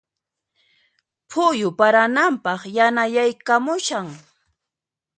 Phuyu 1.29 1.69
parananpaq 1.77 2.61
yanayaykamushan. 2.77 4.07